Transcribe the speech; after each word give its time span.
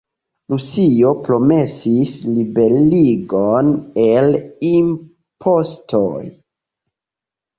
Rusio 0.51 1.09
promesis 1.25 2.13
liberigon 2.37 3.69
el 4.05 4.39
impostoj. 4.69 6.23